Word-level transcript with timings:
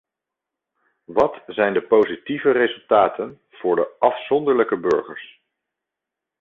Wat 1.05 1.43
zijn 1.47 1.73
de 1.73 1.81
positieve 1.81 2.51
resultaten 2.51 3.39
voor 3.49 3.75
de 3.75 3.95
afzonderlijke 3.99 4.77
burgers? 4.79 5.41